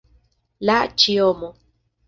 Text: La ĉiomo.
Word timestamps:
La 0.69 0.79
ĉiomo. 1.03 1.53